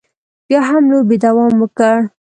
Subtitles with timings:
[0.47, 1.97] بیا هم لوبې دوام وکړ.